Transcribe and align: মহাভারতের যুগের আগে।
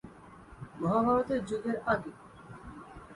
মহাভারতের 0.79 1.39
যুগের 1.45 1.77
আগে। 1.85 2.11